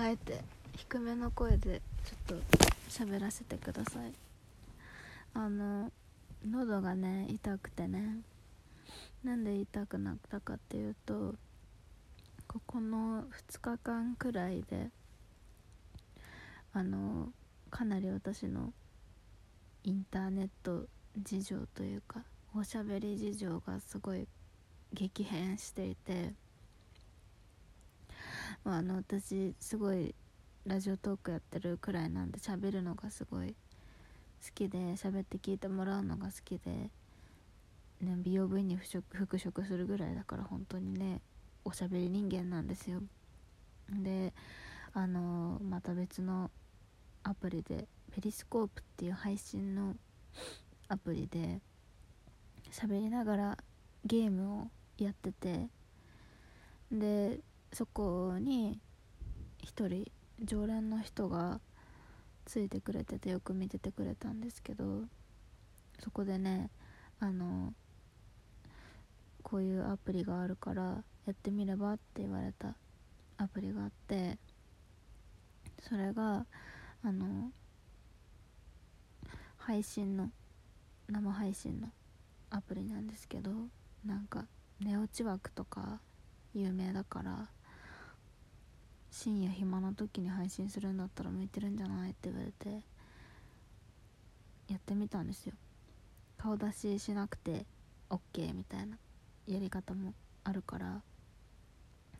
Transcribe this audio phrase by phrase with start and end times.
[0.00, 0.40] あえて
[0.76, 2.44] 低めの声でちょっと
[2.88, 4.12] 喋らせてください。
[5.34, 5.92] あの
[6.48, 8.16] 喉がね痛くてね。
[9.22, 11.34] なんで痛くなったかっていうと
[12.48, 14.88] ここの2日間くらいで
[16.72, 17.28] あの
[17.70, 18.72] かなり私の
[19.84, 20.86] インターネット
[21.18, 22.22] 事情というか
[22.56, 24.26] おしゃべり事情がすごい
[24.94, 26.32] 激変していて、
[28.64, 30.14] まあ、あの私すごい
[30.66, 33.54] ラジオトークやってるくらいなんで喋るのがすごい好
[34.54, 36.90] きで喋って聞いてもらうのが好きで、ね、
[38.18, 41.20] 美容部員に復職復職するぐらいだから本当にね
[41.64, 43.02] おしゃべり人間なんですよ。
[43.90, 44.32] で
[44.92, 46.50] あのまた別の
[47.22, 49.94] アプリでペリスコープっていう配信の
[50.88, 51.60] アプリで
[52.72, 53.58] 喋りながら
[54.04, 55.68] ゲームをやってて
[56.90, 57.40] で
[57.72, 58.80] そこに
[59.62, 60.10] 一人
[60.42, 61.60] 常連の人が
[62.44, 65.04] ついてくれててよく見ててくれたんですけど
[66.00, 66.70] そこでね
[67.20, 67.74] あの
[69.42, 72.74] こういうアプリがあるからやってみればって言われた
[73.36, 74.38] アプリがあって
[75.88, 76.46] それが
[77.02, 77.50] あの
[79.56, 80.30] 配信の
[81.08, 81.88] 生配信の
[82.50, 83.50] アプリなんですけど
[84.04, 84.46] なんか
[84.80, 86.00] 寝落ち枠とか
[86.54, 87.48] 有名だから
[89.10, 92.10] 深夜暇な時に配信するんだったら向いてるんじゃない？
[92.10, 92.82] って言われて
[94.68, 95.54] やってみたんですよ。
[96.38, 97.66] 顔出ししなくて
[98.08, 98.96] OK みたいな
[99.46, 101.02] やり方もあるから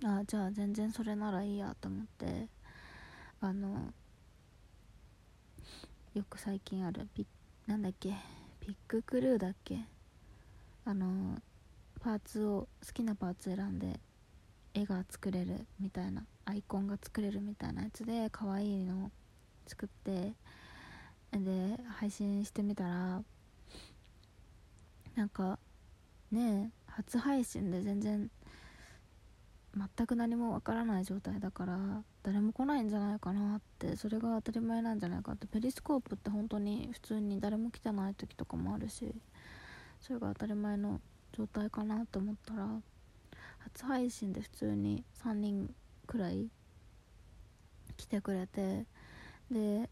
[0.05, 2.49] あじゃあ全然それならいいやと思って
[3.41, 3.93] あの
[6.13, 7.25] よく最近あるピ
[7.67, 8.15] なんだっけ
[8.61, 9.79] ピッククルーだっけ？
[10.85, 11.41] あの
[12.01, 14.01] パーツを好きなパーツ選んで
[14.75, 19.11] 絵が作れるみたいなアイコンが作れるみたいなやつで可愛いのを
[19.67, 20.35] 作って
[21.33, 23.23] で配信してみたら
[25.17, 25.59] なんか
[26.33, 28.31] ね初配信で全然
[29.77, 39.15] 全く何もわからない状態だから誰も来ないんじゃないかなってそれが当たり前なんじゃないかってペリスコープって本当に普通に誰も来てない時とかもあるし
[40.01, 41.01] それが当たり前の
[41.33, 42.67] 状態かなと思ったら
[43.61, 45.75] 初配信で普通に3人
[46.07, 46.49] くらい
[47.97, 48.85] 来てくれて
[49.51, 49.89] で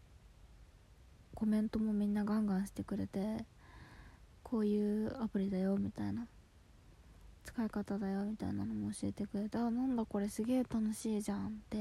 [1.35, 3.45] コメントもみんなガンガンしてくれて
[4.43, 6.27] こういうアプリだよみたいな
[7.45, 11.77] 使い方だよみたいなのも教えてくれてあなんだこれすげえ楽しいじゃんって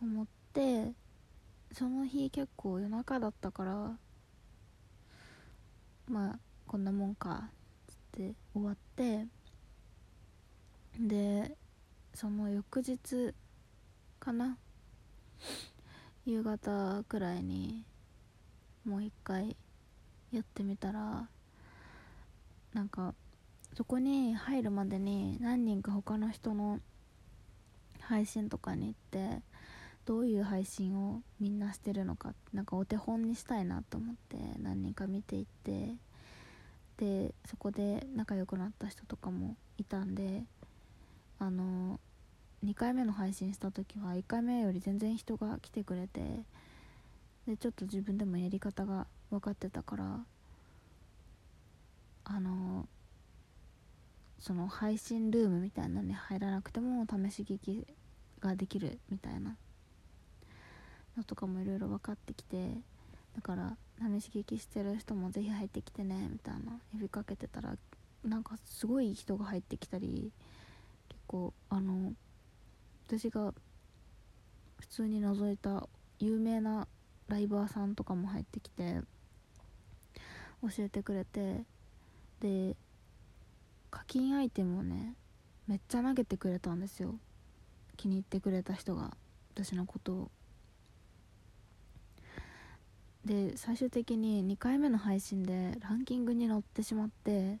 [0.00, 0.92] 思って
[1.72, 3.90] その日結構夜中だったから
[6.08, 7.50] まあこんなもんかっ
[7.86, 9.26] つって終わって
[10.98, 11.56] で
[12.14, 13.34] その翌日
[14.20, 14.58] かな？
[16.24, 17.84] 夕方くらいに
[18.84, 19.56] もう一回
[20.30, 21.28] やってみたら
[22.72, 23.14] なんか
[23.74, 26.78] そこに入るまでに何人か他の人の
[28.00, 29.42] 配信とかに行って
[30.04, 35.94] どういう配信をみんなしてるのかなんかお手本にしたいなと思って何人か見ていって
[36.98, 40.44] でそこで仲良くなった人とかもいたんで
[41.42, 41.98] あの
[42.64, 46.20] 2回目の配信した時は1回目より全然人が来てくれて
[47.48, 50.20] でちょっと自分でもやり方が分かってたから
[52.22, 52.86] あの
[54.38, 57.88] その配信ルームみたいなのに入らなくても試し聞き
[58.38, 59.56] ができるみたいな
[61.16, 62.68] のとかもいろいろ分かってきて
[63.34, 67.74] だから試し聞きしてる人もぜひ入ってきてねみたいな呼びかけてたら
[68.22, 70.30] なんかすごい人が入ってきたり
[71.32, 72.12] 構あの
[73.06, 73.54] 私が
[74.78, 75.88] 普通に覗いた
[76.18, 76.86] 有名な
[77.28, 79.00] ライバーさんとかも入ってきて
[80.60, 81.64] 教えてくれて
[82.40, 82.76] で
[83.90, 85.14] 課金アイテムをね
[85.66, 87.14] めっちゃ投げてくれたんですよ。
[87.96, 89.16] 気に入ってくれた人が
[89.54, 90.30] 私のことを。
[93.24, 97.58] で最終的に2回目の配信でランキングに載ってしまって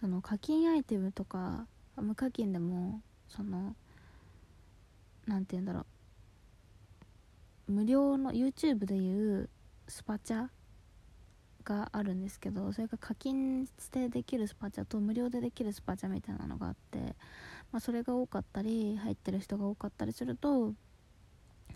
[0.00, 1.68] その課金アイテムとか
[2.00, 3.74] 無課金でもその
[5.26, 5.86] 何て言うんだろう。
[7.72, 9.50] 無料の YouTube でいう
[9.86, 10.48] スパチャ
[11.64, 16.98] があるんですけどそれが課金してできるスパチャと無料でできるスパチャみたいなのがあって、
[17.70, 20.72] まあ、それが多かったり入ってる人が多かったりすると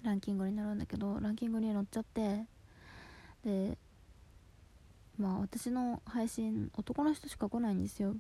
[0.03, 2.47] ランキングになるんだけどランキングに乗っちゃって
[3.45, 3.77] で
[5.19, 8.17] まあ私の配信男の人しか来ないんですよ。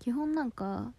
[0.00, 0.92] 基本なんか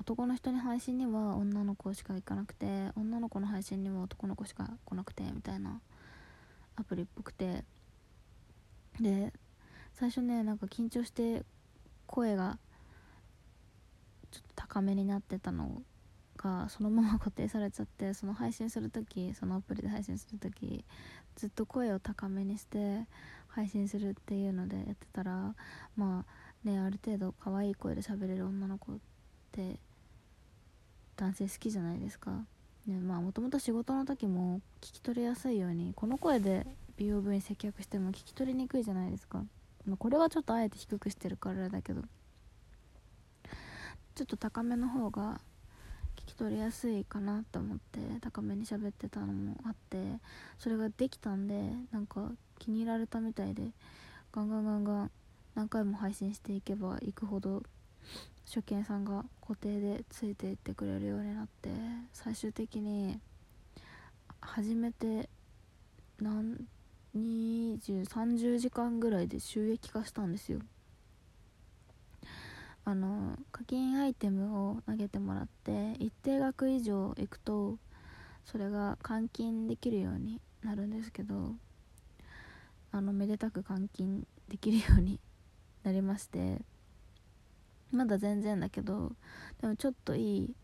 [0.00, 5.80] 男の人に配信には女の子しか行かなくて女の子の配信には男の子しか来なくてみたいな
[6.76, 7.64] アプリっぽくて。
[8.98, 9.32] で
[9.94, 11.44] 最初ねなんか緊張して
[12.06, 12.58] 声が
[14.30, 15.82] ちょっと高めになってたの
[16.36, 20.84] がそのまま固定されちゃってその配信する時そのアプリで配信する時
[21.36, 23.06] ずっと声を高めにして
[23.48, 25.54] 配信するっていうのでやってたら
[25.96, 26.24] ま
[26.64, 28.96] あねある程度可愛い声で喋れる女の子っ
[29.52, 29.78] て
[31.20, 32.30] 男性好きじゃないですか。
[32.86, 39.44] ねまあもともと仕事の時も聞き取りやすいようにこの声で美容部員接客しても聞き取りにくいじゃないですか、
[39.86, 42.00] まあ、これはちょっとあえて低くしてるからだけど
[44.14, 45.40] ちょっと高めの方が
[46.16, 49.98] 聞き取りやすいかなと思って高めに喋ってたのもあって
[50.58, 51.54] それができたんで
[51.92, 53.62] なんか気に入られたみたいで
[54.32, 55.10] ガンガンガンガン
[55.54, 57.62] 何回も配信していけばいくほど
[58.46, 61.70] 初見さんが固定でついていってくれるようになって
[62.12, 63.20] 最終的に
[64.40, 65.28] 初めて
[66.20, 66.56] 何
[67.16, 70.60] 2030時間ぐらいで収益化したんですよ。
[72.84, 77.78] あの課金アイテムを投げてもらって一定額以上いくと
[78.44, 81.54] それが換金できるようになるんですけど
[82.90, 85.20] あのめでたく換金できるように
[85.84, 86.62] なりまして
[87.92, 89.12] まだ全然だけど
[89.60, 90.54] でもちょっといい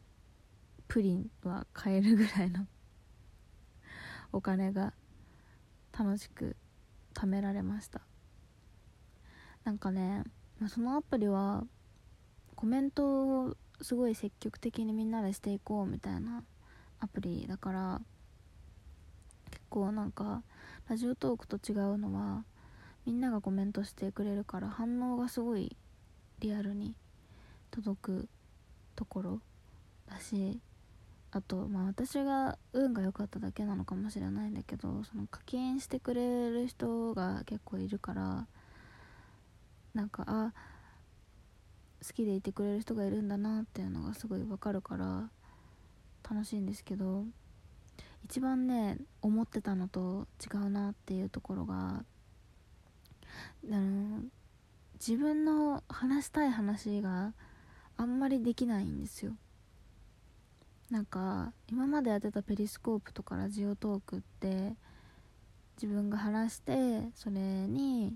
[0.88, 2.66] プリンは買えるぐらいの
[4.32, 4.94] お金が
[5.98, 6.56] 楽しく
[7.14, 8.02] 貯められました。
[9.64, 10.22] なんかね
[10.68, 11.66] そのアプリは
[12.54, 16.44] コメントをすごい積極的にみんなでしていこうみたいな
[17.00, 18.00] アプリだから
[19.50, 20.42] 結構なんか
[20.88, 22.44] ラジオトークと違うのは
[23.04, 25.76] みんながコメントしてくれるから反応がすごい
[26.38, 26.94] リアルに
[27.70, 28.28] 届く
[28.94, 29.40] ところ
[30.08, 30.60] だし
[31.32, 38.46] あとまあ私が運が良かっただけなのかもしれないんだけどその課金してくれる人が結構いるから
[39.94, 40.52] なんかあ
[42.06, 45.28] 好きでいてくれる人がいるんだなっていうのがすごいわかるから
[46.28, 47.24] 楽しいんですけど
[48.24, 52.04] 一番ね思ってたのと違うなっていうところが
[53.70, 54.22] あの
[54.94, 57.32] 自分の話したい話が
[57.96, 59.32] あんまりできないんですよ。
[60.90, 64.74] なんか今までやってたペリスコープとかラジオトークって
[65.80, 68.14] 自分が話してそれに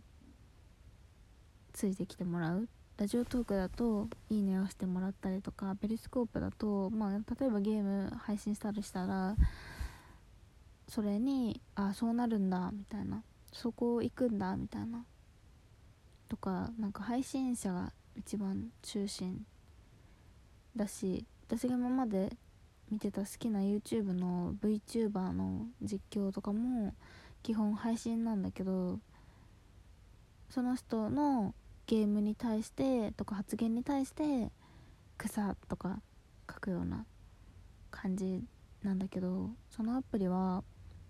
[1.73, 2.69] ついてきてもらう。
[2.97, 7.11] ラジオトークだといいねをしてもらったりとかペリスコープだとまあ
[7.41, 9.37] 例えばゲーム配信したりしたら
[10.87, 13.23] それにあそうなるんだみたいな。
[13.53, 15.05] そこ行くんだみたいな。
[16.29, 19.45] とかなんか配信者が一番中心。
[20.77, 22.31] だし私が今まで
[22.91, 26.95] 見てた好きな YouTube の VTuber の実況とかも
[27.43, 28.99] 基本配信なんだけど
[30.49, 31.55] その人の
[31.87, 34.51] ゲームに対してとか発言に対して
[35.19, 36.01] 草とか
[36.49, 37.05] 書くような
[37.91, 38.43] 感じ
[38.83, 40.65] なんだけどそのアプリは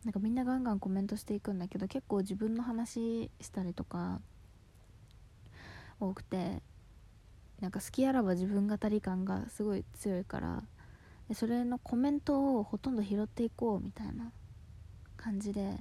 [0.05, 4.21] なんかみんなガンガンコメントしていくんだけど結構自分の話したりとか
[5.99, 6.63] 多くて
[7.61, 10.63] なんか好きあらば自分語り感がすごい強いから
[11.35, 14.33] それのコメントをほとんど拾っていこうみたいな
[15.17, 15.79] 感じで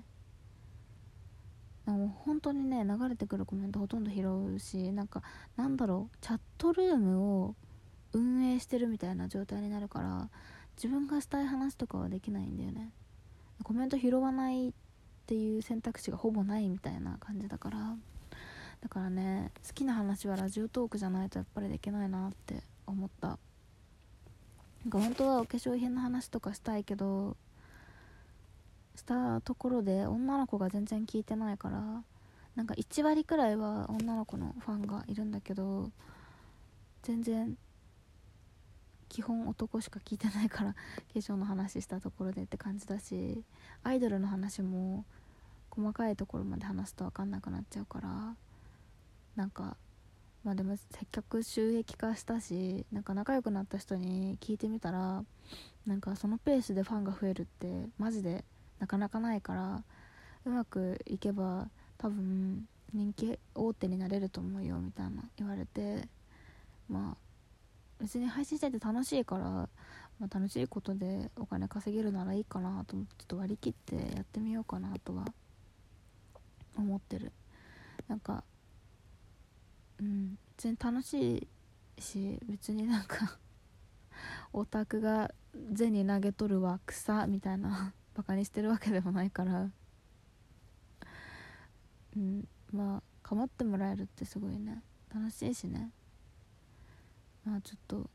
[1.86, 5.24] も本当にね流れてくるコメントほとんど拾うしなんか
[5.56, 7.56] なんだろうチャットルームを
[8.14, 10.30] 運営してるみたいな状態になるから
[10.76, 12.92] 自分がしたい話とかはできないんだよね。
[13.64, 14.72] コメント拾わないっ
[15.26, 17.96] ていう選択肢がほぼないみたいな感じだから。
[18.82, 23.38] だからね好きな話はラジオトークじゃないとやっぱりできないなって思った。
[24.86, 27.36] なんか本当はお化粧品の話とかしたいけど
[28.96, 32.04] したところで女の子が全然聞いてないから
[32.56, 35.92] なんか1割くらいは女の子のファンがいるんだけど
[37.04, 37.58] 全然
[39.08, 40.80] 基本男しか聞いてないから化
[41.16, 43.44] 粧の話したところでって感じだし
[43.84, 45.06] アイドルの話も
[45.72, 48.36] 細かいところまで話すと分かんなくなっちゃうから
[49.40, 49.78] なんか
[50.44, 55.24] まあでも接客収益化したしなんか仲良くなった人に聞いてみたら
[55.88, 58.44] なんかそのペースでファンが増えるってマジで
[58.80, 59.82] なかなかないから
[60.44, 66.10] うまくいけば多分人気大手になれると思うよみたいな言われて
[66.90, 67.18] まあ
[68.02, 69.70] 別に配信してて楽しいから、ま
[70.20, 75.24] あ、楽しいことでお金稼げるならいいかなと思ってちょっと割り切ってやってみようかなとは
[76.78, 77.32] 思ってる。
[78.10, 78.44] なんか
[80.00, 80.38] うん。
[80.58, 81.38] 別に楽し
[81.98, 83.38] いし別になんか
[84.52, 85.34] オタクが
[85.76, 89.72] 銭投げとるわ草みたいなバカにしてるわけでもないから。
[92.16, 92.48] うん。
[92.72, 94.84] まあ構ってもらえるってすごいね。
[95.14, 95.92] 楽しいしね。
[97.46, 98.10] まあちょっと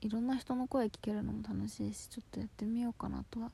[0.00, 3.50] いろんな人の声聞けるのも楽しいしちょっとやってみようかなとは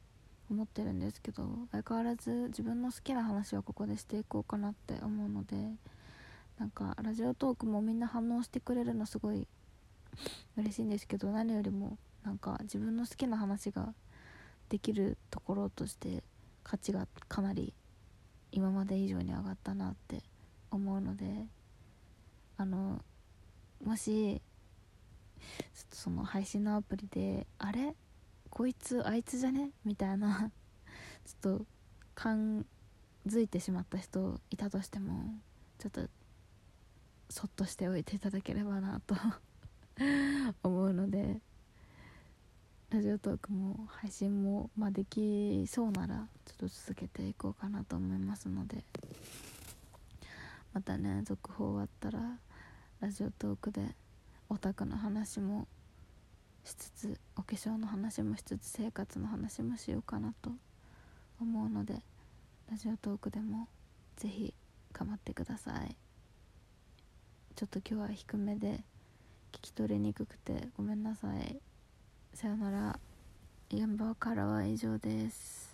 [0.51, 5.77] 思ってるんですけど相変わらず自分の好きな話はここでしていこうかなって思うので。
[6.59, 9.47] なんかラジオトークもみんな反応してくれるのすごい
[10.57, 13.93] 嬉しいんですけど何よりもなんか自分の好きな話が
[14.69, 16.23] できるところとして
[16.63, 17.75] 価値がかなり
[18.53, 20.23] 今まで以上に上がったなって
[20.71, 21.47] 思うので
[22.57, 23.03] あの
[23.85, 24.41] もし
[25.91, 27.95] その配信のアプリであれ？
[28.49, 29.71] こいつあいつじゃね？
[29.85, 30.51] みたいな
[31.27, 31.67] ちょっと
[32.15, 32.65] 感
[33.27, 35.35] づいてしまった人いたとしても
[35.79, 36.09] ちょっと
[37.29, 39.15] そっとしておいていただければなと
[40.63, 41.41] 思うので
[42.91, 48.85] ラジオトークも配信も、まあ、できそうならちょっと続けていこうかなと思いますので
[50.73, 52.39] またね続報終わったら
[53.01, 53.95] ラジオトークで
[54.49, 55.67] オタクの話も
[56.65, 60.51] しつつお化粧の話もしつつ生活の話もしようかなと
[61.41, 62.03] 思うので
[62.71, 63.69] ラジオトークでも
[64.17, 64.55] 是非
[64.93, 66.04] 頑張ってください。
[67.57, 68.81] ちょっと今日は低めで
[69.53, 71.61] 聞き取りにくくてごめんなさい。
[72.33, 72.99] さよなら。
[73.71, 75.74] 現場からは以上です。